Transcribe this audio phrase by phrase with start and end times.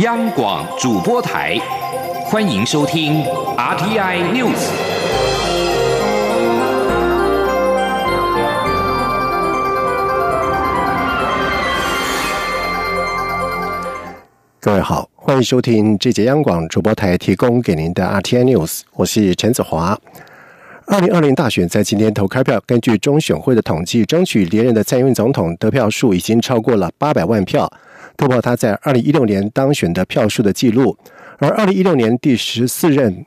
[0.00, 1.58] 央广主播台，
[2.26, 3.24] 欢迎收听
[3.56, 4.68] RTI News。
[14.60, 19.98] 各位好，欢迎收听这节央广主播台提供给您的 RTI News，我是陈子华。
[20.88, 27.72] 二零二零大选在今天投开票，根据中选会的统计，争取连任的蔡英文总统得票数已经超过了八百万票，
[28.16, 30.96] 突破他在二零一六年当选的票数的记录。
[31.38, 33.26] 而二零一六年第十四任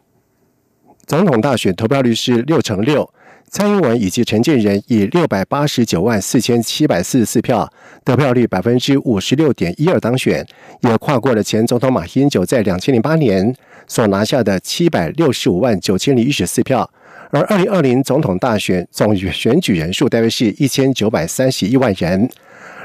[1.05, 3.07] 总统大选投票率是六成六，
[3.49, 7.71] 蔡英文以及陈建仁以六百八十九万四千七百四十四票
[8.03, 10.45] 得票率百分之五十六点一二当选，
[10.81, 13.55] 也跨过了前总统马英九在两千零八年
[13.87, 16.89] 所拿下的七百六十五万九千零一十四票。
[17.31, 22.27] 而二零二零总统大选总选举人数大约是一千九百三十一万人。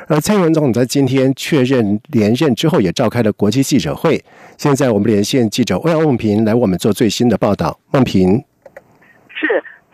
[0.07, 4.23] 而蔡英文总统在今天确认连任之后，也召开了国际记者会。
[4.59, 7.79] 现在我们连线记者欧阳梦平来我们做最新的报道。
[7.91, 8.45] 梦平。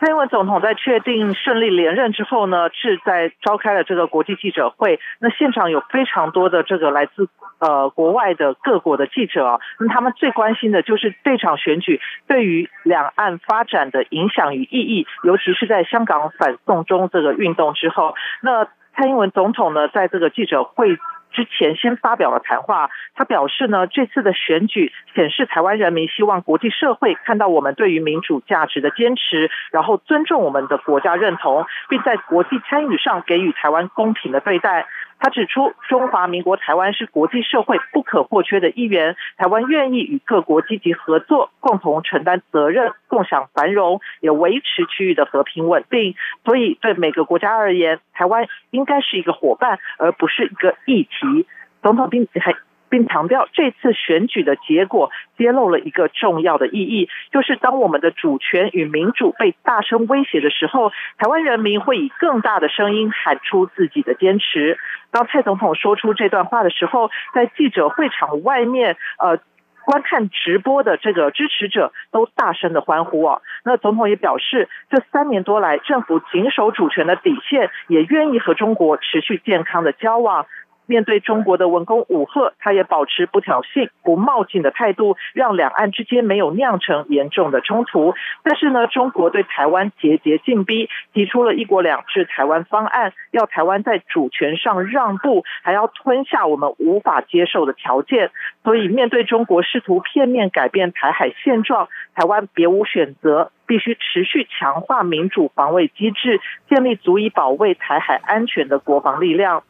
[0.01, 4.99] 蔡英文总统在确定顺利连任之后呢，是在召开了这个国际记者会。
[5.19, 18.15] 那现场有非常多的这个来自呃国外的各国的记者啊，那他们最关心的就是这场选举对于两岸发展的影响与意义，尤其是在香港反送中这个运动之后。
[18.41, 18.65] 那
[18.97, 20.97] 蔡英文总统呢，在这个记者会。
[21.33, 34.87] 之前先发表了谈话，他表示呢，这次的选举显示台湾人民希望国际社会看到我们对于民主价值的坚持，然后尊重我们的国家认同，并在国际参与上给予台湾公平的对待。
[35.21, 46.15] 他指出，中华民国台湾是国际社会不可或缺的一员，台湾愿意与各国积极合作，共同承担责任，共享繁荣，也维持区域的和平稳定。
[46.45, 51.47] 所以，对每个国家而言，台湾应该是一个伙伴，而不是一个议题。
[51.83, 52.55] 总统并还。
[52.91, 64.77] 并强调，这次选举的结果揭露了一个重要的意义，就是当我们的主权与民主被大声威胁的时候，台湾人民会以更大的声音喊出自己的坚持。
[65.13, 69.39] 当蔡总统说出这段话的时候，在记者会场外面，呃，
[69.85, 73.41] 观看直播的这个支持者都大声的欢呼啊。
[73.65, 80.47] 那总统也表示，这三年多来，政府谨守主权的底线，也愿意和中国持续健康的交往。
[80.91, 88.15] 面对中国的文攻武吓，他也保持不挑衅、不冒进的态度，让两岸之间没有酿成严重的冲突。
[88.43, 98.33] 但是呢，中国对台湾节节进逼，提出了一国两制台湾方案，要台湾在主权上让步，还要吞下我们无法接受的条件。
[98.65, 109.63] 所以，面对中国试图片面改变台海现状，台湾别无选择，必须持续强化民主防卫机制，建立足以保卫台海安全的国防力量。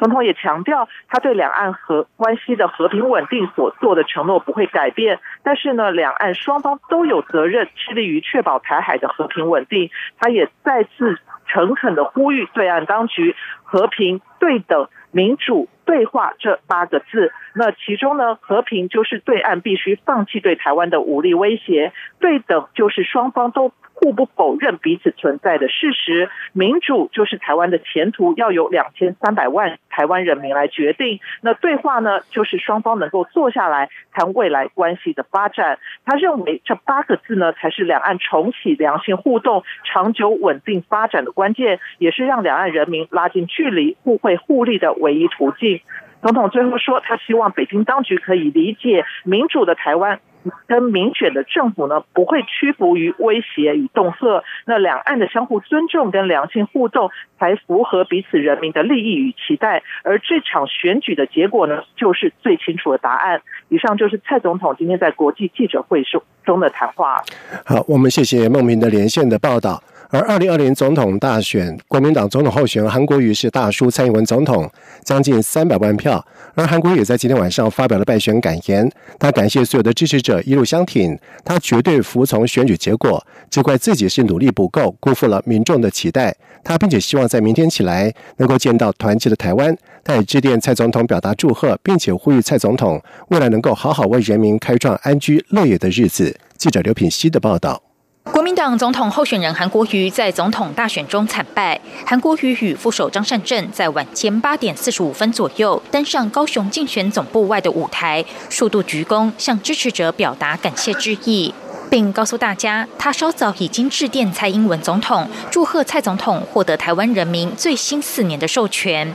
[0.00, 5.20] 总统也强调，他对两岸和关系的和平稳定所做的承诺不会改变。
[5.42, 9.90] 但是呢，两岸双方都有责任致力于确保台海的和平稳定。
[10.18, 17.32] 他也再次诚恳地呼吁对岸当局和平、对等、民主、对话这八个字。
[17.52, 21.90] 那其中呢，和平就是对岸必须放弃对台湾的武力威胁；
[22.20, 23.72] 对等就是双方都。
[24.02, 31.20] 互不否认彼此存在的事实，民主就是台湾的前途，要由两千三百万台湾人民来决定。
[31.42, 35.78] 那对话呢，就是双方能够坐下来谈未来关系的发展。
[36.06, 45.79] 他认为这八个字呢，才是两岸重启良性互动、长久稳定发展的关键，也是让两岸人民拉近距离、互惠互利的唯一途径。
[46.22, 50.20] 总统最后说，他希望北京当局可以理解民主的台湾。
[50.66, 54.42] 跟民选的政府呢，不会屈服于威胁与恫吓。
[54.64, 59.82] 那两岸的相互尊重跟良性互动，才符合彼此人民的利益与期待。
[60.02, 63.42] 而这场选举的结果呢，就是最清楚的答案。
[63.68, 67.22] 以上就是蔡总统今天在国际记者会中中的谈话。
[67.66, 69.82] 好，我们谢谢孟明的连线的报道。
[70.12, 74.68] 而二零二零总统大选，国民党总统候选人韩国瑜是大输蔡英文总统
[75.04, 76.24] 将近三百万票。
[76.56, 78.90] 而韩国瑜也在今天晚上发表了败选感言，
[79.20, 86.34] 他感谢所有的支持者一路相挺，他绝对服从选举结果，只怪自己是努力不够，辜负了民众的期待。
[86.64, 89.72] 他并且希望在明天起来能够见到团结的台湾。
[90.02, 96.36] 他也致电蔡总统表达祝贺，并且呼吁蔡总统未来能够好好为人民开创安居乐业的日子。
[96.58, 97.89] 记者刘品希的报道。
[98.24, 101.80] 国民党总统候选人韩国瑜在总统大选中惨败。
[102.06, 111.52] 韩国瑜与副手张善政在晚间八点四十五分左右登上高雄竞选总部外的舞台，数度鞠躬向支持者表达感谢之意。
[111.90, 119.14] 并告诉大家，他稍早已经致电蔡英文总统，祝贺蔡总统获得台湾人民最新四年的授权。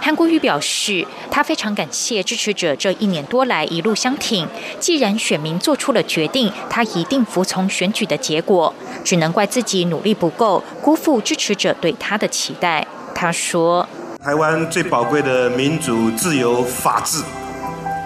[0.00, 4.48] 韩国瑜表示，他非常感谢支持者这一年多来一路相挺。
[4.80, 8.74] 既然选民做出了决定，他一定服从选举的结果，
[9.04, 12.86] 只能怪自己努力不够，辜负支持者对他的期待。
[13.14, 13.86] 他说
[14.24, 17.22] ：“台湾最宝贵的民主、自由、法治，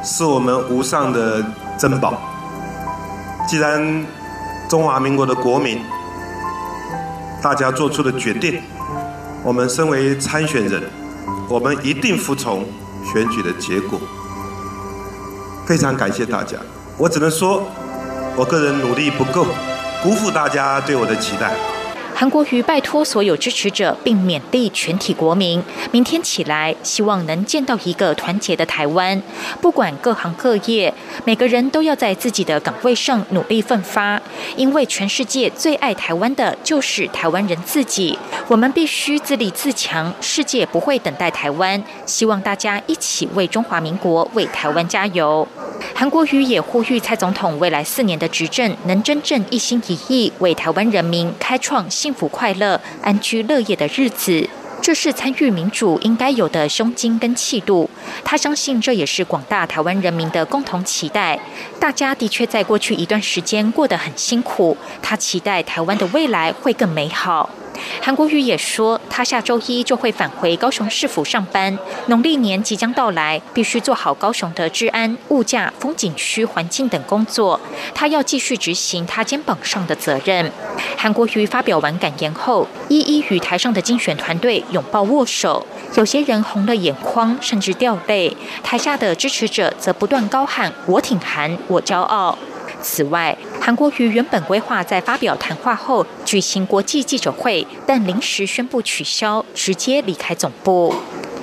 [0.02, 1.44] 是我们无上的
[1.78, 2.20] 珍宝。”
[3.48, 4.06] 既然
[4.68, 5.80] 中华民国的国民
[7.42, 8.60] 大家做出的决定，
[9.42, 10.82] 我们身为参选人，
[11.48, 12.66] 我们一定服从
[13.02, 13.98] 选举的结果。
[15.66, 16.58] 非常感谢大家，
[16.98, 17.62] 我只能说，
[18.36, 19.46] 我个人努力不够，
[20.02, 21.54] 辜负大家对我的期待。
[22.20, 25.62] 韩国瑜拜托所有支持者，并勉励全体国民，
[25.92, 29.22] 明天起来，希望能见到一个团结的台湾。
[29.60, 30.92] 不管各行各业，
[31.24, 34.20] 每个人都要在自己的岗位上努力奋发，
[34.56, 38.18] 因为全世界最爱台湾的就是台湾人自己。
[38.48, 41.80] 我们必须自立自强，世界不会等待台湾。
[42.04, 45.46] 希望大家一起为中华民国、为台湾加油。
[45.94, 52.07] 韩国瑜也呼吁蔡总统未来四年的执政，能真正一心一意为台湾人民开创新。
[52.08, 54.48] 幸福快乐、安居乐业的日子，
[54.80, 57.90] 这是参与民主应该有的胸襟跟气度。
[58.24, 61.38] 他相信这也是广大台湾人民的共同期待。
[61.78, 67.50] 大家的确在过去一段时间过得很辛苦，他期待台湾的未来会更美好。
[68.00, 71.78] 韩国瑜也说，他下周一就会返回高雄市府上班。
[72.06, 77.60] 农历年即将到来，必须做好高雄的治安、物价、风景区环境等工作。
[77.94, 80.50] 他要继续执行他肩膀上的责任。
[80.96, 85.66] 韩国瑜发表完感言后，一一与台上的竞选团队拥抱握手，
[85.96, 88.36] 有些人红了眼眶，甚至掉泪。
[88.62, 92.38] 台下的支持者则不断高喊：“我挺韩，我骄傲。”
[92.80, 93.36] 此外，
[93.68, 100.94] 韩国瑜原本规划在发表谈话后举行国际记者会，但临时宣布取消，直接离开总部。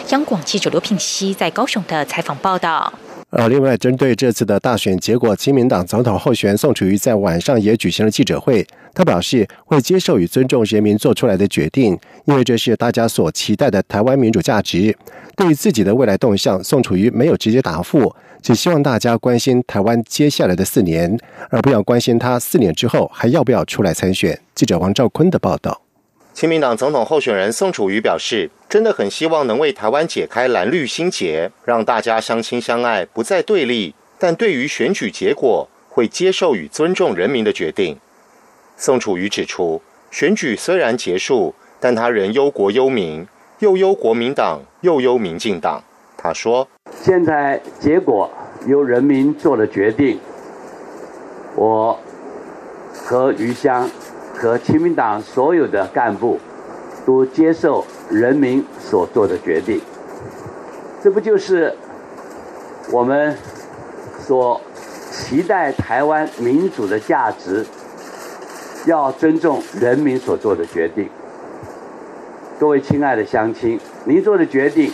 [0.09, 2.91] 央广记者刘品熙在高雄的采访报道。
[3.29, 8.65] 呃，另外，针对这次的大选结果，亲民党总统候选人宋楚瑜在晚上也举行了记者会。
[8.95, 11.95] 他表示会接受与尊重人民做出来的决定，
[12.25, 14.97] 因为这是大家所期待的台湾民主价值。
[15.35, 21.19] 对于自己的未来动向，宋楚瑜没有直接答复，只希望大家关心台湾接下来的四年，
[21.49, 24.39] 而不要关心他四年之后还要不要出来参选。
[24.53, 25.81] 记者王兆坤的报道。
[26.31, 33.95] 亲民党总统候选人宋楚瑜表示，真的很希望能为台湾解开蓝绿心结，让大家相亲相爱，不再对立。
[34.19, 37.97] 但对于选举结果，会接受与尊重人民的决定。
[38.77, 39.81] 宋楚瑜指出，
[40.11, 43.25] 选举虽然结束，但他仍忧国忧民，
[43.57, 45.83] 又忧国民党，又忧民进党。
[46.25, 46.67] 他说
[47.03, 48.27] ：“现在结果
[48.65, 50.19] 由人民做了决定，
[51.55, 51.99] 我
[52.91, 53.87] 和余香。”
[54.33, 56.39] 和亲民党所有的干部
[57.05, 59.79] 都接受人民所做的决定，
[61.01, 61.73] 这不就是
[62.91, 63.37] 我们
[64.19, 64.59] 所
[65.09, 67.65] 期待台湾民主的价值？
[68.85, 71.07] 要尊重人民所做的决定。
[72.59, 74.91] 各位亲爱的乡亲，您做的决定，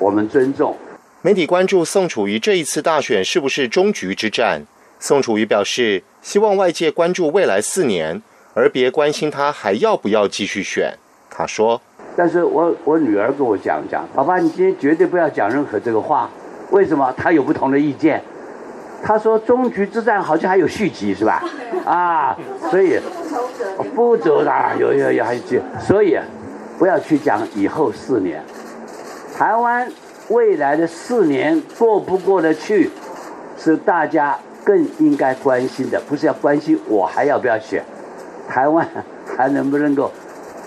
[0.00, 0.74] 我们尊重。
[1.22, 4.62] 媒体关注宋楚瑜这一次大选是不是终局之战？
[4.98, 8.20] 宋楚瑜表示，希望外界关注未来四年。
[8.52, 10.92] 而别关心他还要不要继续选，
[11.30, 11.80] 他说。
[12.16, 16.28] 但是我我女儿跟我讲讲，爸爸，你今天绝对不要讲任何这个话。
[16.70, 17.14] 为什么？
[17.16, 18.20] 他有不同的意见。
[19.02, 21.44] 他说终局之战好像还有续集是吧？
[21.84, 22.36] 啊，
[22.70, 22.98] 所以
[23.94, 26.18] 不走的有有有还有剧，所以
[26.78, 28.42] 不要去讲以后四年。
[29.40, 29.90] 台湾
[30.28, 32.90] 未来的四年过不过得去，
[33.58, 37.82] 是大家更应该关心的，不是要关心我还要不要选。
[38.46, 38.86] 台湾
[39.34, 40.12] 还能不能够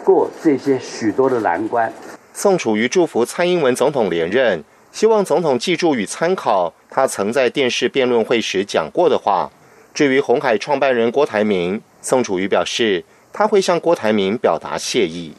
[0.03, 1.93] 过这些许多的难关？
[2.33, 9.51] 宋楚瑜祝福蔡英文总统连任，希望总统记住与参考他曾在电视辩论会时讲过的话。
[9.93, 15.35] 至于红海创办人郭台铭，宋楚瑜表示他会向郭台铭表达谢意。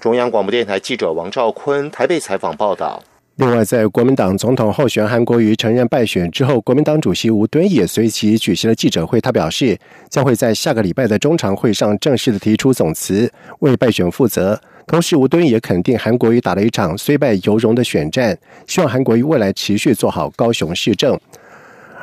[0.00, 3.02] 中央广播电台记者王兆坤台北采访报道。
[3.36, 9.20] 另外，在国民党总统候选韩国瑜承认败选之后，国民党主席吴敦也随即举行了记者会。
[9.20, 9.78] 他表示，
[10.08, 14.58] 将会在下个礼拜的中常会上正式的提出总辞，为败选负责。
[14.86, 21.18] 同时，吴敦也肯定韩国瑜打了一场虽败犹荣的选战，希望韩国瑜未来持续做好高雄市政。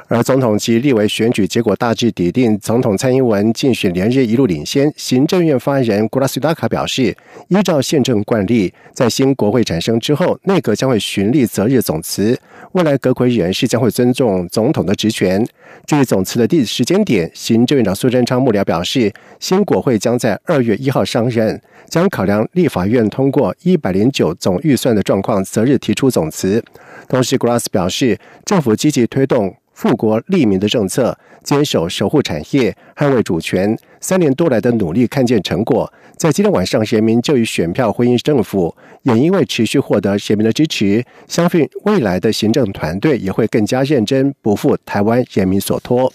[0.10, 4.92] 而总统及立委选举结果大致底定，总统蔡英文竞选连日一路领先。
[4.96, 7.14] 行政院发言人古拉斯达卡表示，
[7.50, 12.40] 依照宪政惯例，在新国会产生之后，内阁将会循例择日总辞，
[12.72, 15.46] 未来阁揆人士将会尊重总统的职权。
[15.86, 19.12] 至于总辞的第时间点，行政院长苏贞昌幕僚表示，
[19.42, 26.64] 新国会将在二月一号上任，将考量立法院通过一百零九总预算的状况，择日提出总辞。
[27.10, 29.54] 同时，古拉斯表示，政府积极推动。
[29.78, 35.94] 富国利民的政策，坚守守护产业、捍卫主权，三年多来的努力看见成果。
[36.18, 46.12] 在今天晚上，人民就以选票回应政府，也因为持续获得人民的支持，相信未来的行政团队也会更加认真，不负台湾人民所托。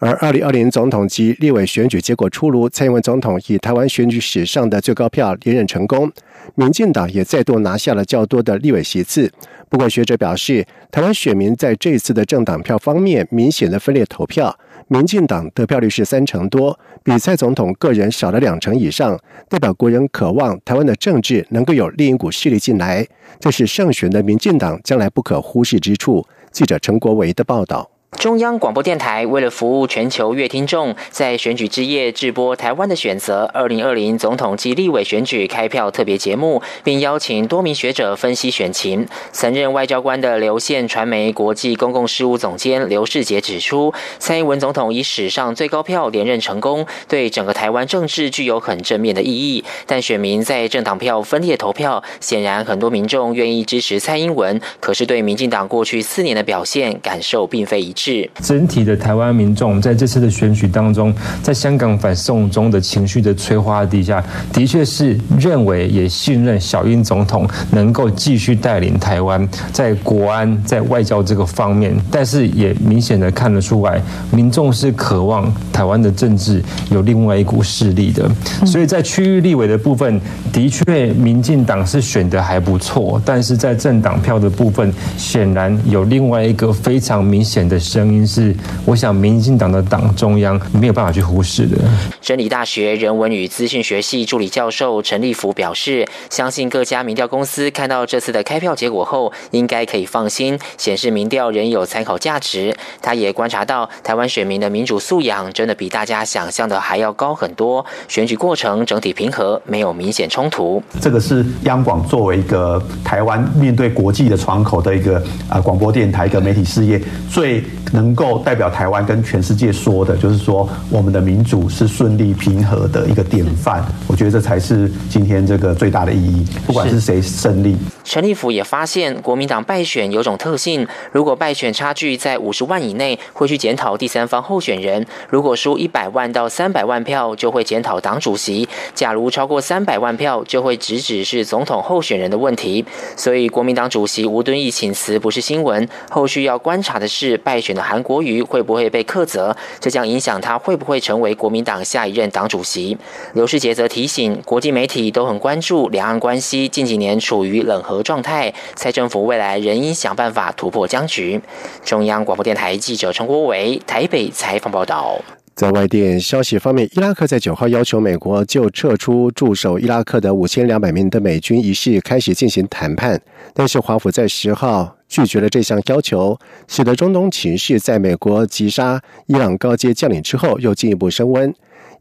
[0.00, 6.10] 而二零二零总统及立委选举结果出炉，蔡英文总统以台湾选举史上的最高票连任成功，
[6.54, 9.30] 民进党也再度拿下了较多的立委席次。
[9.68, 23.06] 不过，学者表示，台湾选民在这次的政党票方面明显的分裂投票，民进党得票率是三成多，比蔡总统个人少了两成以上，代表国人渴望台湾的政治能够有另一股势力进来，
[23.40, 26.24] 这是胜选的民进党将来不可忽视之处。
[26.52, 27.93] 记者陈国维的报道。
[28.16, 39.06] 中央广播电台为了服务全球乐听众，在选举之夜直播台湾的选择二零二零总统及立委选举开票特别节目，并邀请多名学者分析选情。
[39.30, 49.62] 曾任外交官的流线传媒国际公共事务总监刘世杰指出，蔡英文总统以史上最高票连任成功，对整个台湾政治具有很正面的意义。
[49.86, 58.03] 但选民在政党票分裂投票，显然很多民众愿意支持蔡英文，可是对民进党过去四年的表现感受并非一致。
[58.04, 73.98] 是整体的台湾民众在这次的选举当中，在香港反送中的情绪的催化底下，的确是认为也信任小英总统能够继续带领台湾在国安、在外交这个方面，但是也明显的看得出来，
[74.30, 78.30] 民众是渴望台湾的政治有另外一股势力的。
[78.66, 80.20] 所以在区域立委的部分，
[80.52, 87.80] 的确民进党是选的还不错，但是在政党票的部分，显然有另外一个非常明显的。
[87.94, 88.52] 声音是，
[88.84, 91.76] 我想民进党的党中央没有办法去忽视的。
[92.20, 102.74] 真理大学人文与资讯学系助理教授陈立福表示，相信各家民调公司看到这次的开票结果后，应该可以放心，显示民调仍有参考价值。
[103.00, 110.82] 他也观察到，台湾选民的民主素养真的比大家想象的还要高很多，选举过程整体平和，没有明显冲突。
[111.00, 117.62] 这个是央广作为一个台湾面对国际的窗口的一个啊广播电台一个媒体事业最。
[117.94, 123.84] 能够代表台湾跟全世界说的，就是说我们的民主是顺利平和的一个典范。
[124.08, 126.44] 我觉得这才是今天这个最大的意义。
[126.66, 142.82] 不管是谁胜利，陈立夫也发现国民党败选有种特性：如果败选差距在五十万以内，会去检讨第三方候选人；如果输一百万到三百万票，就会检讨党主席；假如超过三百万票，就会直指是总统候选人的问题。
[143.14, 147.74] 所以，国民党主席吴敦义请辞不是新闻，后续要观察的是败选。
[147.74, 149.56] 的韩国瑜会不会被克责？
[149.80, 152.96] 这将影响他会不会成为国民党下一任党主席。
[153.32, 161.40] 刘世杰则提醒，国际媒体都很关注两岸关系近几年处于冷和和状态，蔡政府未来仍应想办法突破僵局。
[161.84, 165.20] 中央广播电台记者陈国伟台北采访报道。
[165.54, 173.20] 在外电消息方面，伊拉克在九号要求美国就撤出驻守伊拉克的五千两百名的美军一事开始进行谈判，
[173.52, 176.36] 但是华府在十号拒绝了这项要求，
[176.66, 181.54] 使得中东情势在美国击杀伊朗高阶将领之后又进一步升温。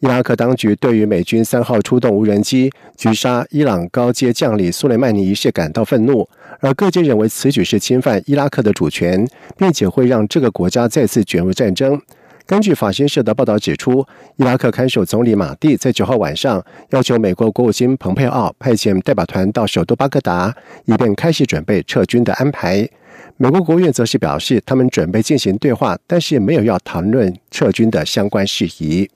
[0.04, 6.28] 伊拉克当局对于美军三号出动无人机狙杀伊朗高阶将领苏雷曼尼一事感到愤怒，
[6.60, 11.98] 而各界认为此举是侵犯伊拉克的主权，并且会让这个国家再次卷入战争。
[12.46, 14.06] 根据法新社的报道指出，
[14.36, 22.86] 伊拉克看守总理马蒂在九号晚上要求美国国务卿蓬佩奥派遣代表团到首都巴格达，以便开始准备撤军的安排。
[23.38, 29.10] 美国国务院则是表示，他们准备进行对话，但是没有要谈论撤军的相关事宜。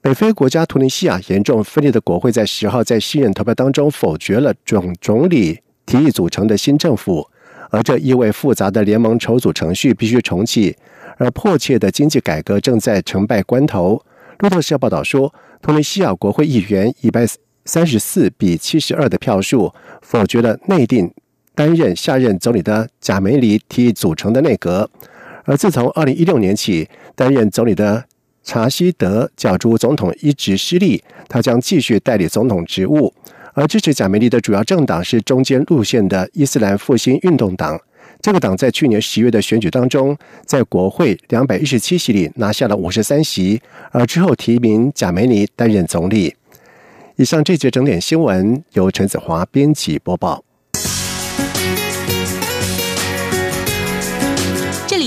[0.00, 7.28] 北非国家突尼西亚严重分裂的国会在十号在新任投票当中否决了总总理提议组成的新政府，
[7.70, 10.76] 而这意味复杂的联盟筹组程序必须重启。
[11.16, 14.00] 而迫切的经济改革正在成败关头。
[14.38, 17.26] 路透社报道说，突尼西亚国会议员以百
[17.64, 21.12] 三十四比七十二的票数否决了内定
[21.56, 24.88] 担任下任总理的贾梅里提议组成的内阁。
[25.44, 28.04] 而自从二零一六年起，担任总理的
[28.48, 33.12] 查希德角逐总统一直失利，他将继续代理总统职务。
[33.52, 37.78] 而支持贾梅里的主要政党是中间路线的伊斯兰复兴运动党。
[38.22, 46.34] 这个党在去年十月的选举当中，在国会两百一十七席里拿下了五十三席，而之后提名贾梅尼担任总理。
[47.16, 50.42] 以上这节整点新闻由陈子华编辑播报。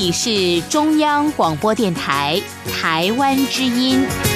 [0.01, 2.41] 你是中央广播电台
[2.74, 4.31] 台湾之音。